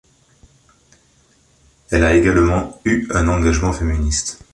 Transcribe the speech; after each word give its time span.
Elle 1.91 2.03
a 2.03 2.15
également 2.15 2.81
eu 2.85 3.07
un 3.13 3.27
engagement 3.27 3.71
féministe. 3.71 4.43